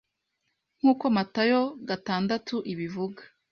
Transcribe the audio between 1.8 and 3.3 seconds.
gatandatu ibivuga